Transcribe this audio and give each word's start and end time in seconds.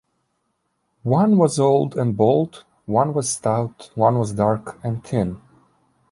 One 1.03 1.37
was 1.37 1.59
old 1.59 1.95
and 1.95 2.17
bald, 2.17 2.65
one 2.87 3.13
was 3.13 3.29
stout, 3.29 3.91
one 3.93 4.17
was 4.17 4.31
dark 4.33 4.79
and 4.83 5.03
thin. 5.03 5.39